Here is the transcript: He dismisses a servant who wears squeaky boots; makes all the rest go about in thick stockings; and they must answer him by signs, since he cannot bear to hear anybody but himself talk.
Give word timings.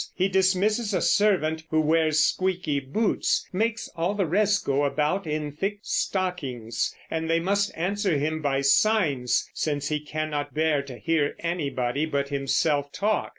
He 0.15 0.29
dismisses 0.29 0.95
a 0.95 0.99
servant 1.03 1.61
who 1.69 1.79
wears 1.79 2.23
squeaky 2.23 2.79
boots; 2.79 3.47
makes 3.53 3.87
all 3.89 4.15
the 4.15 4.25
rest 4.25 4.65
go 4.65 4.83
about 4.83 5.27
in 5.27 5.51
thick 5.51 5.77
stockings; 5.83 6.91
and 7.11 7.29
they 7.29 7.39
must 7.39 7.71
answer 7.77 8.17
him 8.17 8.41
by 8.41 8.61
signs, 8.61 9.47
since 9.53 9.89
he 9.89 9.99
cannot 9.99 10.55
bear 10.55 10.81
to 10.81 10.97
hear 10.97 11.35
anybody 11.39 12.07
but 12.07 12.29
himself 12.29 12.91
talk. 12.91 13.29